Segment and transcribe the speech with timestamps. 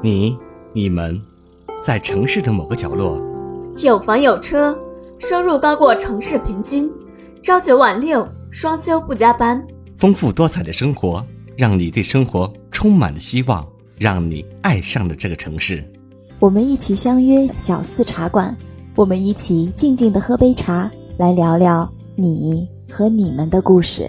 [0.00, 0.38] 你、
[0.72, 1.20] 你们，
[1.82, 3.20] 在城市的某个角落，
[3.82, 4.78] 有房有车，
[5.18, 6.88] 收入高过城市平均，
[7.42, 9.60] 朝九晚六，双休不加班，
[9.96, 11.26] 丰富多彩的生活，
[11.56, 13.66] 让你对生活充满了希望，
[13.98, 15.84] 让你爱上了这个城市。
[16.38, 18.56] 我们一起相约小四茶馆，
[18.94, 24.08] 我们一起静静的喝杯茶，来聊聊你和你们的故事。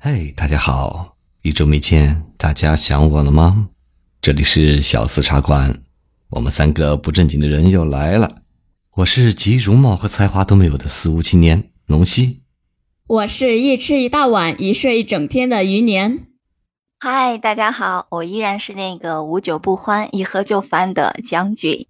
[0.00, 1.15] 嘿，大家好，
[1.46, 3.68] 一周没见，大家想我了吗？
[4.20, 5.80] 这里是小四茶馆，
[6.30, 8.42] 我们三个不正经的人又来了。
[8.96, 12.42] 我是集容貌和才华都没有的四无青年龙溪，
[13.06, 16.26] 我是一吃一大碗，一睡一整天的余年。
[16.98, 21.86] 嗨，大家好，我依然是那个无酒不欢，一喝就翻的将军。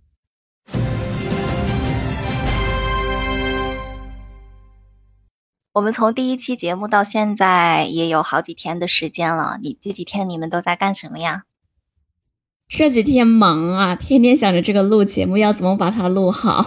[5.76, 11.42] 我们从第一期节目到现在也有好几天的时间了，你这几天你们都在干什么呀？
[12.66, 16.64] 这几天忙啊，天天想着这个录节目要怎么把它录好，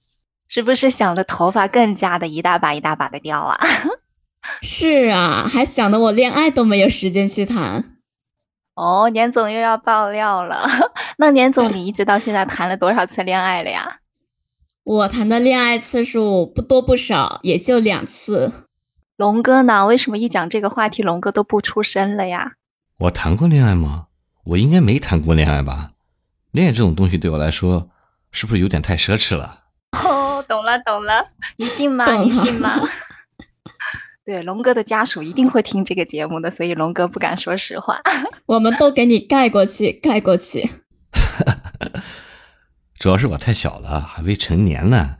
[0.48, 3.60] 是不是想的头发更加的一大把一大把的掉啊？
[4.62, 7.98] 是啊，还想的我恋爱都没有时间去谈。
[8.74, 10.66] 哦，年总又要爆料了。
[11.18, 13.98] 那年总，你一直到现在谈了多少次恋爱了呀？
[14.86, 18.52] 我谈的恋爱次数不多不少，也就两次。
[19.16, 19.84] 龙哥呢？
[19.84, 22.52] 为什么一讲这个话题，龙哥都不出声了呀？
[23.00, 24.06] 我谈过恋爱吗？
[24.44, 25.90] 我应该没谈过恋爱吧？
[26.52, 27.90] 恋爱这种东西对我来说，
[28.30, 29.64] 是不是有点太奢侈了？
[29.90, 31.26] 哦，懂了懂了，
[31.56, 32.08] 你信吗？
[32.18, 32.80] 你信吗？
[34.24, 38.02] 对，龙哥的家属一定会听这个节目的，所以龙哥不敢说实话。
[38.46, 40.70] 我们都给你盖过去，盖过去。
[43.06, 45.18] 主要是我太小了，还未成年呢，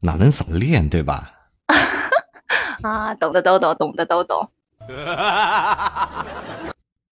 [0.00, 1.32] 哪能早恋，对吧？
[2.82, 4.48] 啊，懂的都懂，懂的都懂。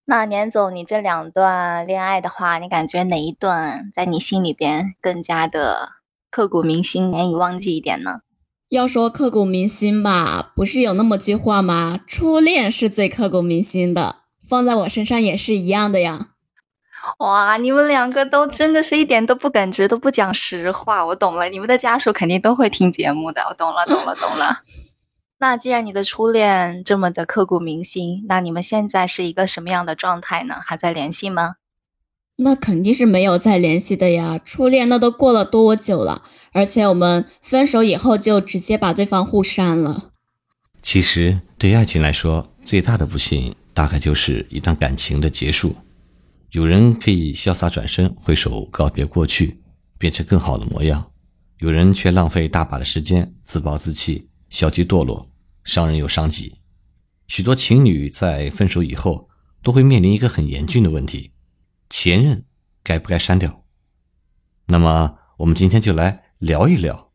[0.06, 5.90] 那年总，你这两段恋爱的话，你感觉哪一段在你心里边更加的
[6.30, 8.20] 刻骨铭心、难以忘记一点呢？
[8.70, 12.00] 要说刻骨铭心吧，不是有那么句话吗？
[12.06, 14.16] 初恋是最刻骨铭心的，
[14.48, 16.28] 放在我身上也是一样的呀。
[17.18, 21.04] 哇，你们两个都真的是一点都不耿直，都不讲实话。
[21.04, 23.42] 我懂了，你们的家属肯定都会听节目的。
[23.48, 24.60] 我懂了，懂了，懂了。
[25.38, 30.56] 那既然你的初恋这么的刻骨铭心，那你们现在是一个什么样的状态呢？
[30.64, 31.56] 还在联系吗？
[32.36, 34.40] 那肯定是没有再联系的呀。
[34.42, 36.22] 初恋那都过了多久了？
[36.52, 40.10] 而且我们分手以后就直接把对方互删了。
[40.80, 45.74] 其实对于爱情来说，最大的不幸大概就是一段感情的结束。
[46.54, 49.60] 有人可以潇洒转身，挥手告别过去，
[49.98, 51.10] 变成更好的模样；
[51.58, 55.28] 有人却浪费大把的时间，自暴自弃，消极堕落，
[55.64, 56.54] 伤人又伤己。
[57.26, 59.28] 许多情侣在分手以后，
[59.64, 61.32] 都会面临一个很严峻的问题：
[61.90, 62.44] 前任
[62.84, 63.64] 该不该删掉？
[64.66, 67.10] 那么，我们今天就来聊一聊，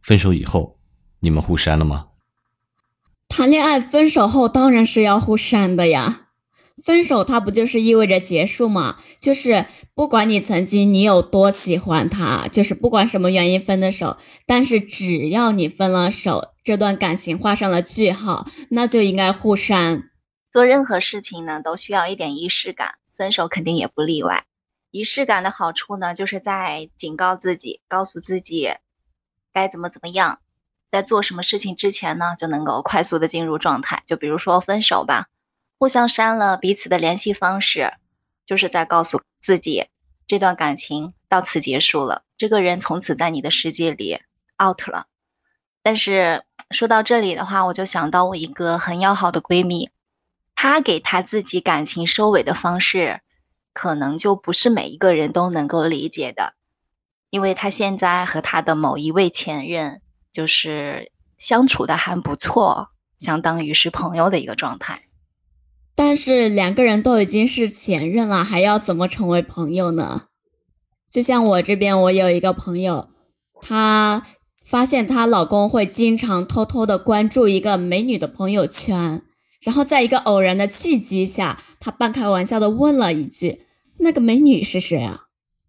[0.00, 0.78] 分手以后，
[1.18, 2.10] 你们互删了吗？
[3.26, 6.25] 谈恋爱分手后，当然是要互删的呀。
[6.84, 8.98] 分手，它不就是意味着结束吗？
[9.18, 20.10] 就是不管你曾经你有多喜欢他，就是不管什么原因分的手，但是只要你分了手，这段感情画上了句号，那就应该互删。
[20.52, 24.44] 做任何事情呢，都需要一点仪式感，分手肯定也不例外。
[24.90, 28.68] 仪式感的好处呢，就是在警告自己，告诉自己
[29.52, 30.40] 该怎么怎么样，
[30.90, 34.02] 在做什么事情之前呢，就能够快速的进入状态。
[34.06, 35.28] 就比如说分手吧。
[35.78, 37.92] 互相删了彼此的联系方式，
[38.46, 39.86] 就是在告诉自己，
[40.26, 44.20] 这段感情到此结束了，这个人从此在你的世界里
[44.62, 45.06] out 了。
[45.82, 49.90] 但是说到这里的话，我就想到我一个很要好的闺蜜，
[50.54, 53.20] 她给她自己感情收尾的方式，
[53.72, 56.54] 可能就不是每一个人都能够理解的，
[57.30, 60.00] 因为她现在和她的某一位前任
[60.32, 62.88] 就是相处的还不错，
[63.18, 65.05] 相当于是朋友的一个状态。
[65.96, 70.24] 但是两个人都已经是前任了，还要怎么成为朋友呢？
[71.10, 73.08] 就像我这边，我有一个朋友，
[73.62, 74.26] 她
[74.62, 79.22] 发现她老公会经常偷偷的关注一个美女的朋友圈，
[79.62, 83.62] 然后在一个偶然的契机下，她半开玩笑的问了一句
[83.98, 85.22] ：“那个美女是谁啊？”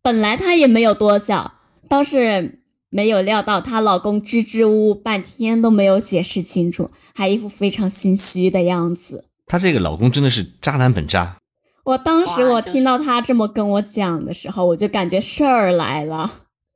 [0.03, 1.53] 本来她也没有多想，
[1.88, 2.59] 倒是
[2.89, 9.30] 没有料到她老公支支吾吾半天都没有解释清楚，还一副非常心虚的样子。
[9.47, 11.38] 她这个老公真的是渣男本渣。
[11.85, 16.29] 我当时我听到他这么跟我讲的时候，我就感觉事儿来了。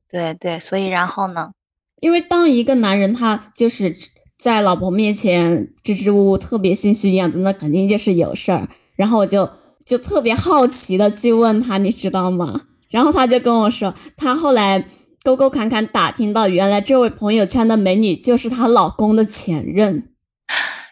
[0.10, 1.52] 对对，所以然后呢？
[2.00, 3.94] 因为当一个男人他就是
[4.40, 8.70] 在老婆面前支支吾吾、特别心虚的样子，那肯定就是有事儿。
[8.96, 9.52] 然后我就
[9.86, 12.62] 就特别好奇的去问他，你知道吗？
[12.90, 14.88] 然后他就跟我说，他后来
[15.24, 20.08] 沟沟坎坎打听到，原来这位朋友圈的美女就是她老公的前任。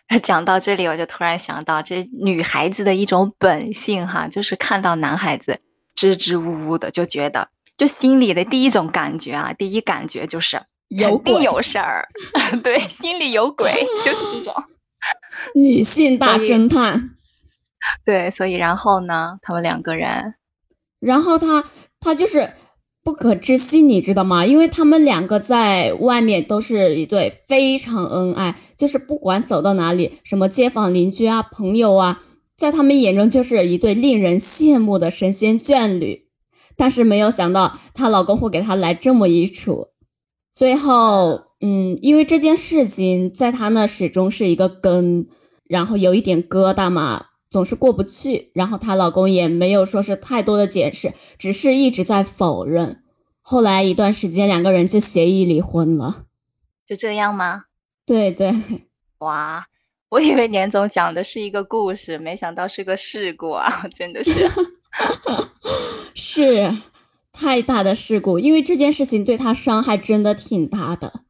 [0.24, 5.60] 讲到这里，我就突然想到，这女孩子的一种本性哈，就是看到男孩子
[5.94, 12.08] 支支吾吾的，就觉得，就心里的第一种感觉啊，第一感觉就是有定有事儿，
[12.64, 14.64] 对，心里有鬼，就是这种
[15.54, 17.12] 女性大侦探。
[18.04, 20.36] 对，所以然后呢，他们两个人，
[21.00, 21.64] 然后他
[22.00, 22.54] 他就是。
[23.10, 24.46] 不可置信，你知道吗？
[24.46, 32.22] 因为他们两个在外面都是一对非常恩爱，就是不管走到哪里，什么街坊邻居啊、朋友啊，
[32.56, 36.28] 在他们眼中就是一对令人羡慕的神仙眷侣。
[36.78, 39.88] 但是没有想到，她老公会给她来这么一出。
[40.54, 45.26] 最后，嗯，因为这件事情在她那始终是一个根，
[45.68, 47.26] 然后有一点疙瘩嘛。
[47.50, 53.04] 总是过不去，然后她老公也没有说是太多的解释，只是一直在否认。
[53.42, 56.26] 后来一段时间，两个人就协议离婚了。
[56.86, 57.64] 就这样吗？
[58.06, 58.54] 对对。
[59.20, 59.68] 哇，
[60.10, 63.70] 我以为年总讲的是一个故事，没想到是个事故啊！
[63.94, 64.32] 真的是，
[66.14, 66.78] 是
[67.32, 71.24] 太大的事故，因为这件事情对他伤害真的挺大的。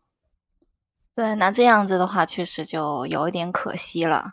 [1.15, 4.31] 对，那这样子的话，确实就有一点可惜了。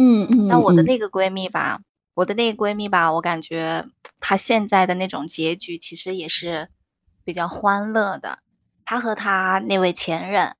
[0.00, 1.80] 嗯嗯，那我的那个闺蜜吧，
[2.14, 3.88] 我的那个闺蜜吧，我感觉
[4.20, 6.68] 她现在的那种结局其实也是
[7.24, 8.38] 比较欢乐的。
[8.84, 10.54] 她和她那位前任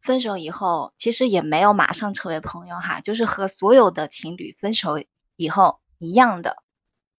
[0.00, 5.02] 分手以后，其实也没有马上成为朋友哈，就是和所有的情侣分手
[5.34, 6.62] 以后一样的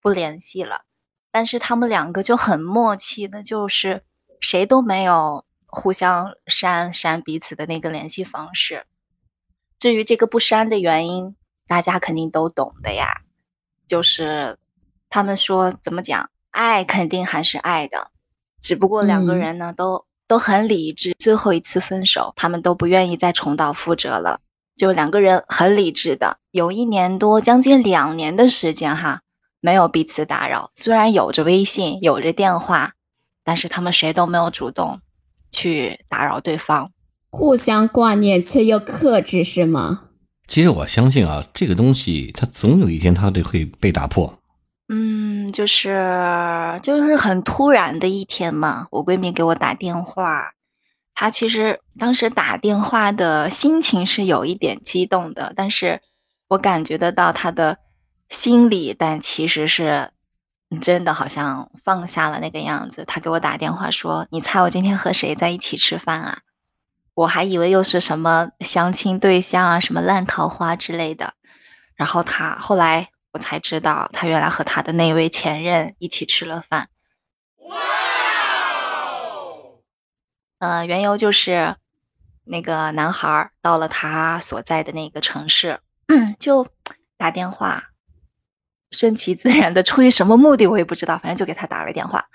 [0.02, 0.84] 不联系了。
[1.32, 4.04] 但是他们两个就很默契的，就是
[4.40, 8.86] 谁都没有互相删删彼此的那个联系方式。
[9.78, 11.36] 至于这个不删的原因，
[11.68, 13.22] 大家肯定都懂的呀，
[13.88, 14.58] 就是
[15.10, 18.12] 他们说怎么讲，爱肯定还是爱的，
[18.62, 21.16] 只不过两个人呢都都很理智。
[21.18, 24.42] 最后一次分手，他们都不愿意再重蹈覆辙了，
[24.78, 29.22] 就两个人很理智的，有一年多，将近两年的时间哈，
[29.60, 30.72] 没有彼此打扰。
[30.76, 32.94] 虽然有着微信，有着电话，
[33.44, 35.02] 但是他们谁都没有主动
[35.52, 36.92] 去打扰对方，
[37.30, 40.10] 互相挂念却又克制，是吗？
[40.48, 44.40] 其实我相信啊，这个东西它总有一天它得会被打破。
[44.88, 48.88] 嗯，就是就是很突然的一天嘛。
[48.92, 50.52] 我闺蜜给我打电话，
[51.16, 56.02] 她其实当时打电话的心情是有一点激动的，但是
[56.48, 57.80] 我感觉得到她的
[58.30, 60.12] 心里，但其实是
[60.82, 63.06] 真的好像放下了那个样子。
[63.06, 66.40] 她给我打电话说：“你猜我今天和谁在一起吃饭啊？”
[67.16, 71.34] 我还以为又是什么相亲对象啊，什么烂桃花之类的。
[71.96, 76.90] 然后他后来我才知道，他原来和他的那位前任一起吃了饭。
[77.60, 77.78] 哇！
[80.60, 81.78] 呃，缘由就是
[82.44, 85.80] 那个男孩到了他所在的那个城市，
[86.38, 86.68] 就
[87.18, 87.92] 打电话，
[88.92, 92.26] 顺其自然的，出于什么目的我也不知道，反正就给他打了电话。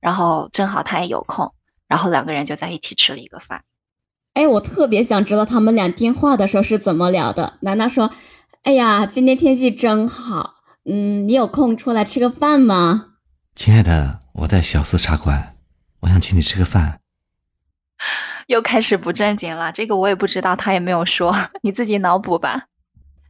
[0.00, 1.54] 然后正好他也有空，
[1.86, 3.64] 然后两个人就在一起吃了一个饭。
[4.34, 7.54] 哎，我特别想知道他们俩电话的时候是怎么聊的。
[7.60, 8.10] 楠楠说
[8.64, 13.12] ：“哎呀，今天天气真好，嗯，你有空出来吃个饭吗？”
[13.54, 15.56] 亲爱的，我在小四茶馆，
[16.00, 16.98] 我想请你吃个饭。
[18.48, 22.64] 又开始不正经了，这个我也不知道，他也没有说， 你自己脑补吧。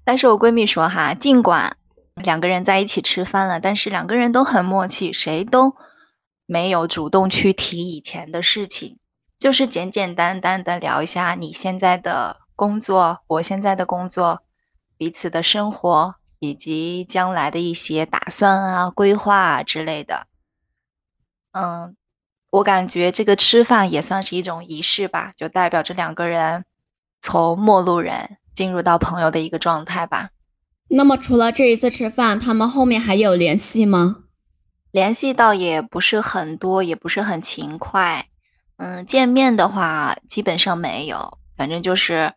[0.04, 1.76] 但是我闺蜜说哈，尽管
[2.14, 5.76] 两个人在一起吃饭了，但是两个人都很默契，谁都
[6.46, 8.96] 没有主动去提以前的事情。
[9.44, 14.40] 就是简简单单的聊一下你现在的工作，我现在的工作，
[14.96, 20.26] 彼此的生活以及将来的一些打算啊、规划啊之类的。
[21.52, 21.94] 嗯，
[22.48, 26.64] 我感觉这个吃饭也算是一种仪式吧，就代表着两个人
[27.20, 30.30] 从陌路人进入到朋友的一个状态吧。
[30.88, 34.20] 那么除了这一次吃饭，他们后面还有联系吗？
[34.90, 38.28] 联系倒也不是很多，也不是很勤快。
[38.76, 42.32] 嗯，见面的话基本上没有，反正就是，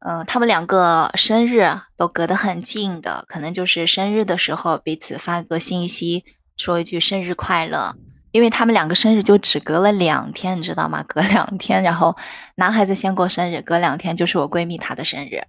[0.00, 6.24] 嗯，他们两个生日都隔得很近的，可能就是生日的时候彼此发个信息，
[6.56, 7.96] 说一句生日快乐。
[8.32, 11.04] 因为他们两个生日就只隔了两天，你知道吗？
[11.06, 12.16] 隔两天，然后
[12.56, 15.44] 男孩子先过生日，隔两天就是我闺蜜她的生日，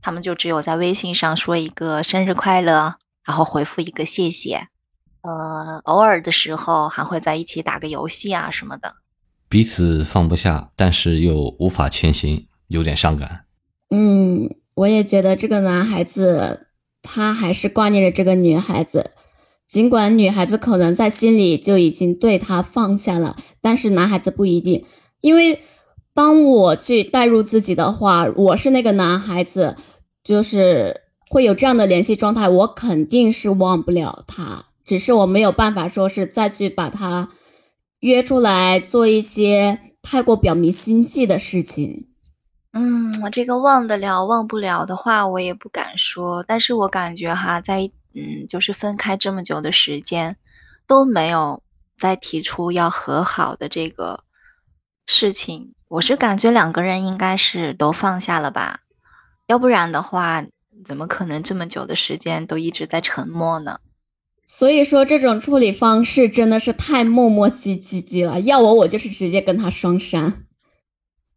[0.00, 2.94] 他们就只有在微信上说一个生日快乐，
[3.24, 4.68] 然后回复一个谢谢。
[5.20, 8.94] 呃，偶尔的时候还会在一起打个游戏啊什么的。
[9.48, 13.44] 彼此放不下，但是又无法前行，有点伤感。
[13.90, 16.66] 嗯，我也觉得这个男孩子
[17.02, 19.12] 他还是挂念着这个女孩子。
[19.66, 24.84] 尽管女孩子可能在心里就已经对他放下了，但是男孩子不一定。
[25.20, 25.60] 因为
[26.14, 29.76] 当我去代入自己的话，我是那个男孩子，
[30.24, 34.64] 就是会有这样的联系状态，我肯定是忘不了他。
[34.84, 37.28] 只是我没有办法说是再去把他
[38.00, 42.06] 约出来做一些太过表明心迹的事情。
[42.72, 46.42] 嗯，我这个忘得了忘不了的话，我也不敢说。
[46.42, 50.36] 但是我感觉哈，在嗯，就是分开这么久的时间，
[50.86, 51.62] 都没有
[51.96, 54.24] 再提出要和好的这个
[55.06, 55.74] 事情。
[55.88, 58.80] 我是感觉两个人应该是都放下了吧，
[59.46, 60.44] 要不然的话，
[60.84, 63.80] 怎么可能这么久的时间都一直在沉默呢？
[64.50, 68.40] 所以说，这种处理方式真的是太磨磨唧唧唧了。
[68.40, 70.46] 要我，我就是直接跟他双删。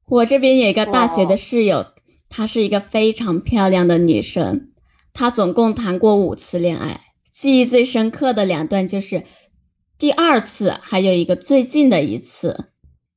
[0.07, 1.87] 我这边有一个大学的室友，
[2.29, 4.71] 她是一个非常漂亮的女生。
[5.13, 7.01] 她总共谈过五次恋爱，
[7.33, 9.25] 记忆最深刻的两段就是
[9.97, 12.69] 第二次，还有一个最近的一次。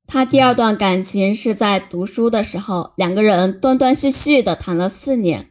[0.09, 5.51] 她第二段感情是在读书的时候，两个人断断续续的谈了四年，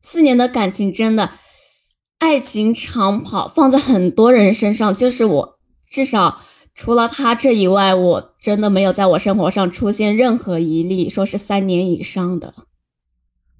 [0.00, 1.32] 四年的感情真的。
[2.22, 5.58] 爱情长跑放在很多人身上，就是我，
[5.90, 6.38] 至少
[6.72, 12.54] 除了他这以外，我真的没有在我生活上出现任何一例说是三年以上的。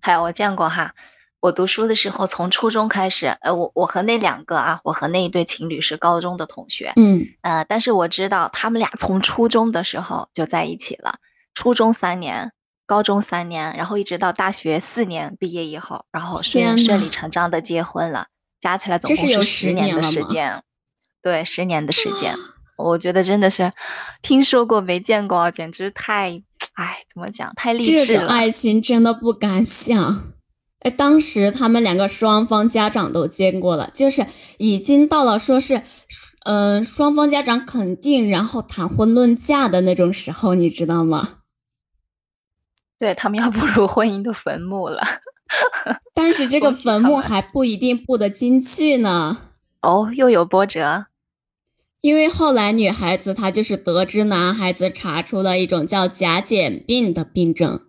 [0.00, 0.94] 嗨，我见过哈，
[1.40, 11.16] 我读书的时候从初中开始，呃，我我和那两个啊，我和那一对情侣是高中的同学，嗯，呃，但是我知道他们俩从初中的时候就在一起了，
[11.52, 12.52] 初中三年，
[12.86, 18.28] 高中三年，然后一直到大学四年毕业以后，然后顺顺理成章的结婚了。
[18.62, 20.62] 加起来总共是十年的时间，
[21.20, 22.36] 对，十年的时间，
[22.78, 23.72] 我觉得真的是
[24.22, 26.42] 听说过没见过，简直太，
[26.74, 28.06] 哎，怎么讲，太励志了。
[28.06, 30.32] 这种爱情真的不敢想。
[30.78, 34.26] 哎，当时他们两个双方家长都见过了，就是
[34.58, 35.82] 已经到了说是，
[36.44, 41.38] 嗯，双方家长肯定，然后谈婚论嫁的那种时候，你知道吗？
[42.98, 45.02] 对他们要步入婚姻的坟墓了。
[46.14, 49.38] 但是这个坟墓还不一定布得进去呢。
[49.80, 51.06] 哦，又有波折。
[52.00, 57.80] 因为后来女孩子她就是得知男孩子查出了一种叫甲减病的病症。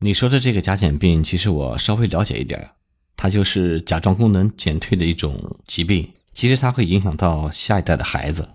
[0.00, 2.70] 你说的这个甲减病，其实我稍微了解一点，
[3.16, 6.10] 它就是甲状功能减退的一种疾病。
[6.32, 8.48] 其实它会影响到下一代的孩子。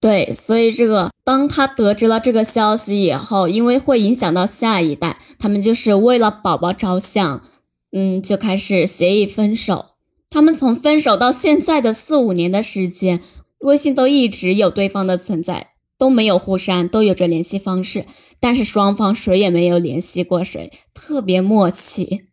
[0.00, 7.42] 对，所以这个当他得知了这个消息以后，因为会影响到下一代，他们就是为了宝宝着想，
[7.90, 9.86] 嗯，就开始协议分手。
[10.30, 13.22] 他们从分手到现在的四五年的时间，
[13.58, 18.06] 微信都一直有对方的存在，都没有互删，都有着联系方式，
[18.38, 22.26] 但是双方谁也没有联系过谁，特别默契。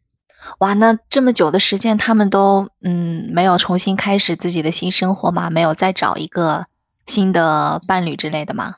[0.59, 5.49] 哇，那这么久的时间，他们都嗯没有重新开始自己的新生活吗？
[5.49, 6.67] 没有再找一个？
[7.05, 8.75] 新的伴侣之类的吗？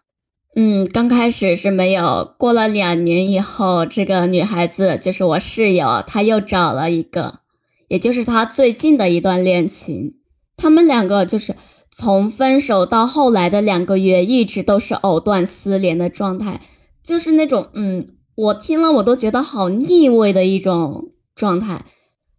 [0.56, 7.42] 嗯，刚开始是没有，过了两年以后，这个女孩子就是我室友，她又找了一个，
[7.88, 10.16] 也就是她最近的一段恋情。
[10.56, 11.56] 他们两个就是
[11.92, 16.62] 从分手到后来的两个月，一直都是藕断丝连的状态，
[17.04, 21.86] 就是那种嗯，我听了我都觉得好腻味的一种状态。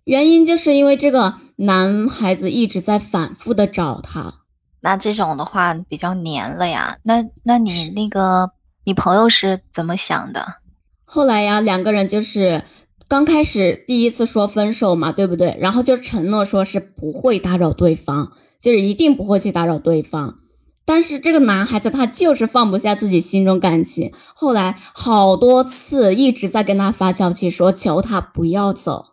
[0.04, 4.34] 原因就是因为这个男孩子一直在反复的找她。
[4.80, 8.52] 那这种的话比较黏了呀，那那你那个
[8.84, 10.46] 你朋友是怎么想的？
[11.04, 12.64] 后来呀，两个人就是
[13.08, 15.56] 刚开始第一次说分手嘛，对不对？
[15.60, 20.38] 然后就承诺说是不会打扰对方，就是一定不会去打扰对方。
[20.84, 29.06] 但是这个男孩子他就是放不下自己心中感情，后来好多次一直在跟他发消息说求他不要走。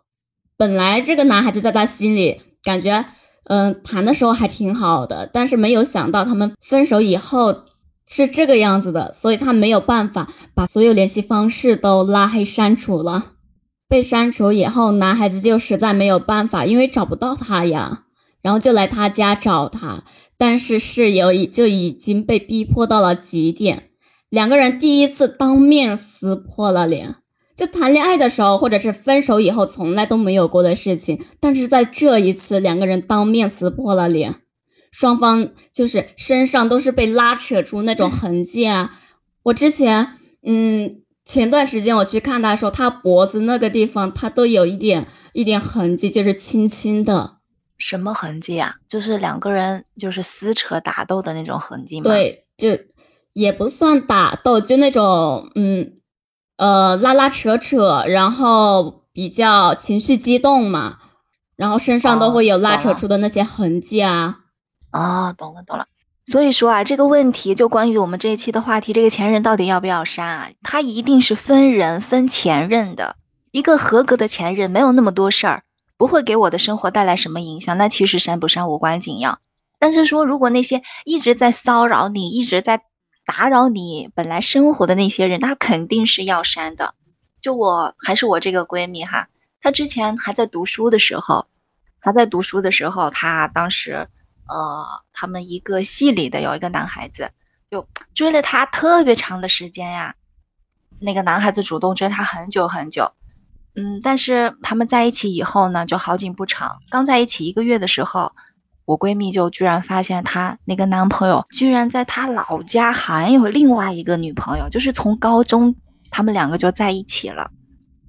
[0.56, 3.06] 本来这个男孩子在他心里感觉。
[3.48, 7.62] 嗯，谈的时候还挺好的，但是没有想到他们分手以后
[8.08, 13.32] 是这个样子的，所以他没有办法把所有联系方式都拉黑删除了。
[13.88, 18.02] 被删除以后，男孩子就实在没有办法，因为找不到他呀，
[18.42, 20.02] 然后就来他家找他，
[20.36, 23.90] 但是室友已就已经被逼迫到了极点，
[24.28, 27.14] 两个人第一次当面撕破了脸。
[27.56, 31.24] 就谈恋爱的时候，或者是分手以后，从来都没有过的事情。
[31.40, 34.34] 但是在这一次，两个人当面撕破了脸，
[34.92, 39.00] 双方就是身上都是被拉扯出那种痕迹啊。
[39.42, 47.38] 我之前，嗯，前段时间我去看他的时候，他脖子那个地方，他都有一点一点痕迹，就是轻轻的。
[47.78, 48.74] 什么痕迹啊？
[48.86, 52.10] 就是两个人就是撕扯打斗的那种痕迹吗？
[52.10, 52.68] 对，就
[53.32, 55.94] 也不算打斗，就那种，嗯。
[56.56, 60.98] 呃，拉拉扯扯，然后比较情绪激动嘛。
[61.56, 64.40] 然后身上都会有拉扯出的那些痕迹啊。
[64.92, 65.86] 哦，懂了懂了。
[66.26, 70.50] 所以说啊，这个问题就关于我们这一期的话题，这个前任到底要不要删啊？
[70.62, 73.16] 他一定是分人分前任的。
[73.52, 75.62] 一个合格的前任没有那么多事儿，
[75.96, 79.38] 不会给我的生活带来什么影响，那其实删不删无关紧要。
[79.78, 82.82] 但是说，如果那些一直在骚扰你、一直在
[83.26, 86.94] 打扰你本来生活的那些人，他肯定是要删的。
[87.42, 89.28] 就我还是我这个闺蜜哈，
[89.60, 91.46] 她之前还在读书的时候，
[91.98, 94.08] 还在读书的时候，她当时。
[94.48, 97.32] 呃，他们一个系里的有一个男孩子，
[97.68, 100.14] 就追了她特别长的时间呀。
[101.00, 103.10] 那个男孩子主动追她很久很久，
[103.74, 106.78] 嗯，但是他们在一起以后呢，就好景不长。
[106.90, 108.36] 刚在一起一个月的时候，
[108.86, 115.74] 我闺蜜就居然发现她那个男朋友居然在她老家还有另外一个女朋友，就是从高中
[116.10, 117.50] 他们两个就在一起了。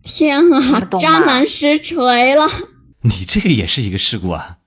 [0.03, 2.45] 天啊，渣男实锤了！
[3.03, 4.57] 你这个也是一个事故啊。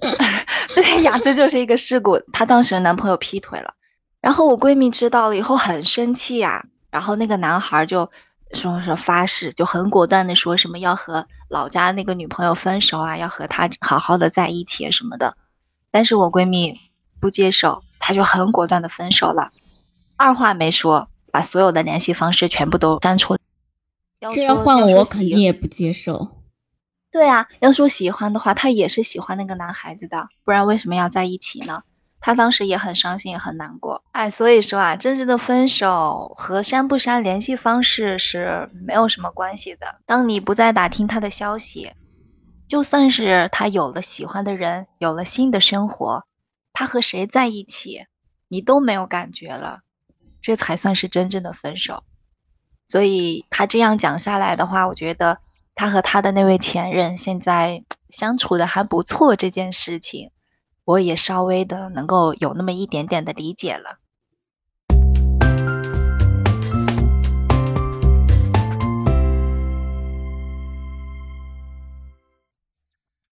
[0.74, 2.20] 对呀，这就是一个事故。
[2.32, 3.74] 她当时男朋友劈腿了，
[4.20, 6.66] 然后我闺蜜知道了以后很生气呀。
[6.90, 8.10] 然后那个男孩就
[8.52, 15.36] 说说发誓，就很果断的说什么要和老家那个女朋友分手啊，要和她好好的在一起什么的。
[15.96, 16.78] 但是我闺蜜
[17.20, 19.50] 不接受，她就很果断的分手了，
[20.18, 23.38] 二话没说，把所有的联系方式全部都删除。
[24.20, 26.28] 这要换我肯定也不接受。
[27.10, 31.82] 对啊，要说喜欢的话，她也是喜欢那个男孩子的，不然为什么要在一起呢？
[32.20, 34.04] 她当时也很伤心，也很难过。
[34.12, 40.00] 哎，所以说啊，真正的分手和删不删联系方式是没有什么关系的。
[40.04, 41.92] 当你不再打听他的消息，
[42.68, 46.24] 就算是他有了喜欢的人，有了新的生活，
[46.72, 48.06] 他和谁在一起，
[48.48, 49.80] 你都没有感觉了，
[50.40, 52.02] 这才算是真正的分手。
[52.88, 55.38] 所以他这样讲下来的话，我觉得。
[55.78, 60.30] 他和他的那位前任现在相处的还不错，这件事情
[60.86, 63.98] 我也稍微的能够有那么一点点的理解了。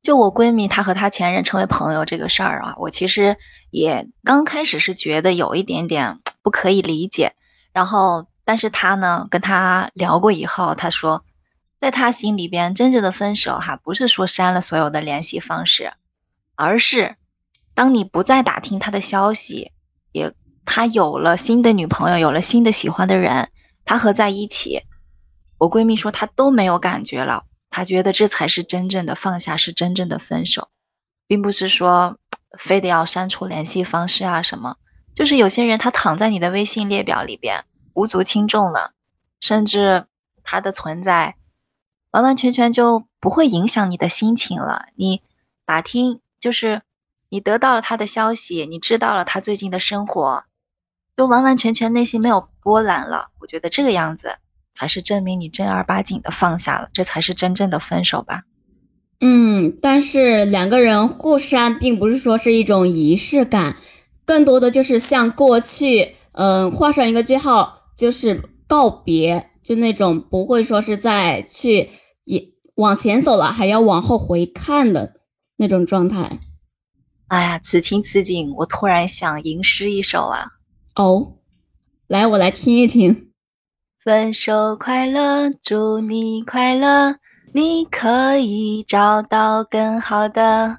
[0.05, 3.37] 就我闺蜜她和她前任成为朋友这个事儿啊，我其实
[3.71, 7.33] 也刚开始是觉得有一点点不可以理解，
[7.73, 11.25] 然后但是她呢跟她聊过以后，她说。
[11.81, 15.93] 在她心里边，真正的分手哈，不是说删了所有的联系方式，
[16.55, 17.17] 而是
[17.75, 19.71] 当你不再打听他的消息，
[20.11, 20.33] 也
[20.65, 23.51] 他有了新的女朋友，有了新的喜欢的人，
[23.85, 24.81] 他和在一起，
[25.59, 30.69] 我闺蜜说她都没有感觉了，他觉得这才是真正的放下，是真正的分手，
[31.27, 32.19] 并不是说
[32.57, 34.77] 非得要删除联系方式啊什么，
[35.17, 38.93] 就是有些人他躺在你的微信列表里边，无足轻重了，
[39.41, 40.07] 甚至
[40.45, 41.35] 他的存在。
[42.13, 44.87] 完完全全就不会影响你的心情了。
[44.95, 45.21] 你
[45.65, 46.83] 打听，就是
[47.29, 50.45] 你得到了他的消息，你知道了他最近的生活，
[51.17, 53.31] 就完完全全内心没有波澜了。
[53.41, 54.39] 我觉得这个样子
[54.75, 58.43] 才是证明你正儿八经的放下了，这才是真正的分手吧。
[59.21, 63.77] 嗯，但是两个人互删，并不是说是一种仪式感，
[64.25, 71.91] 更多的就是像过去，嗯，画上一个句号，就是告别，就那种不会说是在去。
[72.25, 75.13] 也往前走了，还要往后回看的
[75.57, 76.41] 那种状态。
[77.29, 80.49] 哎呀，此情此景，我突然想吟诗一首啊！
[80.95, 81.37] 哦，
[82.09, 83.31] 来，我来听一听。
[84.05, 87.15] 分手快乐，祝你快乐，
[87.55, 90.77] 你可以找到更好的。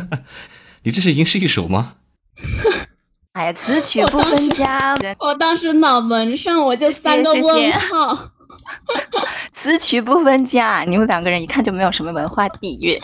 [0.84, 1.94] 你这是吟诗一首吗？
[3.32, 4.94] 哎呀，此曲不分家。
[5.18, 8.32] 我当时脑门上我就三个问号。
[9.50, 13.00] 词曲不分家，你们两个人一看就没有什么文化底蕴。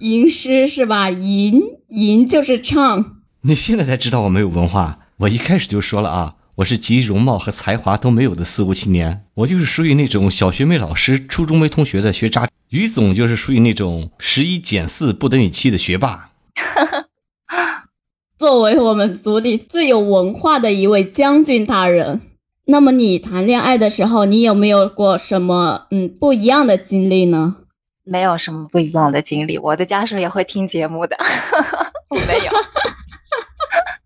[0.00, 1.08] 吟诗是吧？
[1.08, 3.22] 吟吟就是唱。
[3.42, 12.48] 你现在才知道我没有文化，我一开始就说了啊，我是集容貌和才华都没有的四无青年，我就是属于那种小学没老师、初中没同学的学渣。
[12.68, 16.30] 于总就是属于那种十一减四不等于七的学霸。
[18.36, 22.20] 作为我们组里最有文化的一位将军大人。
[22.66, 27.56] 那么你谈恋爱的时候，你有没有过什么嗯不一样的经历呢？
[28.04, 31.16] 没有什么不一样的经历，我的家属也会听节目的。
[32.10, 32.52] 我没有。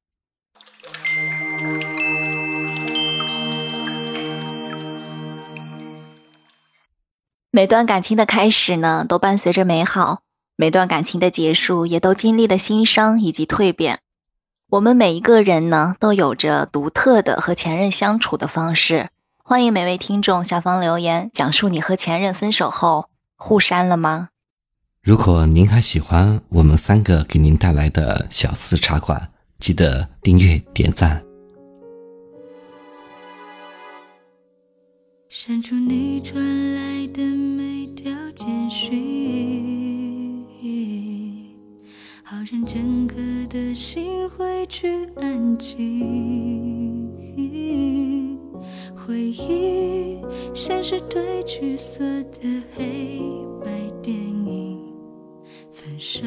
[7.54, 10.22] 每段感情的开始呢，都伴随着美好；
[10.56, 14.00] 每段感情的结束，也都经历了心伤以及蜕变。
[14.68, 19.08] 我们每一个人呢，都有着独特的和前任相处的方式。
[19.44, 24.30] 欢迎每位听众下方留言，讲述你和前任分手后互删了吗？
[25.00, 31.22] 如果您还喜欢我们三个给您带来的小四茶馆，记得订阅点赞。
[35.36, 36.40] 删除你传
[36.76, 40.46] 来的每条简讯，
[42.22, 43.16] 好让整个
[43.48, 47.10] 的心回去安静。
[48.94, 50.20] 回忆
[50.54, 53.20] 像是褪去色的黑
[53.64, 54.80] 白电影，
[55.72, 56.22] 分手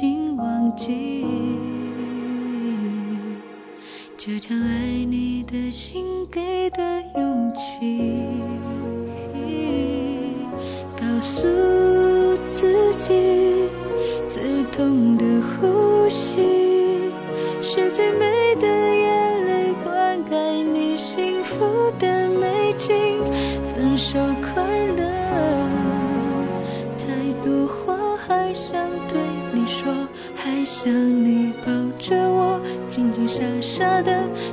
[0.00, 1.26] 请忘记，
[4.16, 8.07] 这场爱你的心给的勇气。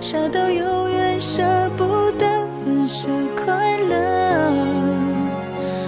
[0.07, 1.41] 傻到永远舍
[1.75, 4.51] 不得分手快乐。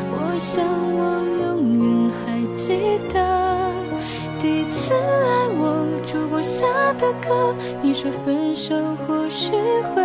[0.10, 3.71] 我想我永远还记得
[4.39, 8.73] 第一次爱我烛光下的歌，你说分手
[9.06, 9.51] 或许
[9.93, 10.01] 会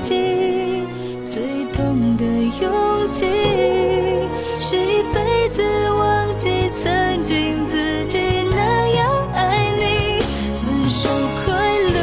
[0.00, 0.86] 记
[1.26, 3.26] 最痛的勇气
[4.58, 8.18] 是一辈子忘记曾经自己
[8.50, 10.22] 那样爱你
[10.58, 11.08] 分手
[11.44, 11.52] 快
[11.94, 11.98] 乐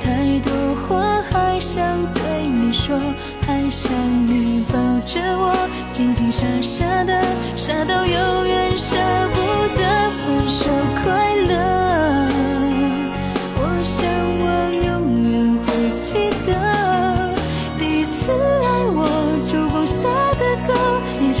[0.00, 2.98] 太多话还想对你说
[3.46, 3.90] 还想
[4.26, 5.54] 你抱着我
[5.90, 7.22] 紧紧傻傻的
[7.56, 8.96] 傻到永远舍
[9.32, 9.40] 不
[9.78, 10.03] 得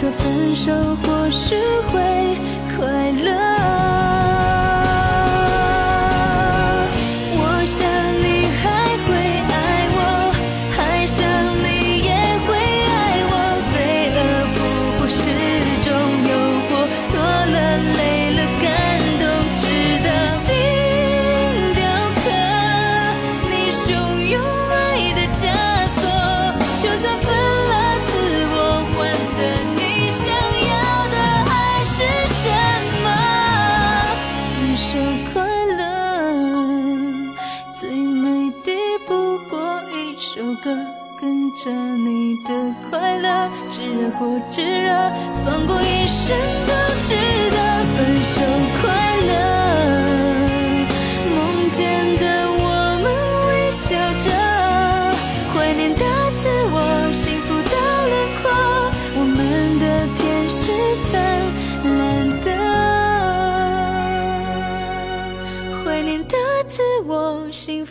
[0.04, 1.54] 说分手或许
[1.88, 2.13] 会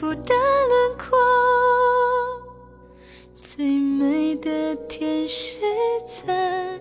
[0.04, 1.18] 我，幸福的轮廓。
[3.40, 5.60] 最美的天使
[6.06, 6.73] 在。